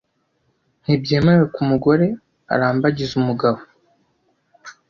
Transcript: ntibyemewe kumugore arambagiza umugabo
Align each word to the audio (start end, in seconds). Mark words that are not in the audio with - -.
ntibyemewe 0.83 1.43
kumugore 1.53 2.05
arambagiza 2.53 3.13
umugabo 3.21 3.59